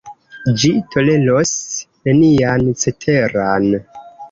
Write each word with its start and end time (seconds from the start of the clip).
Ĝi 0.61 0.71
toleros 0.95 1.51
nenian 2.09 2.67
ceteran. 2.87 3.71